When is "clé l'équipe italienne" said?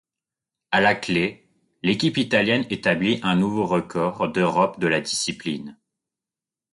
0.95-2.65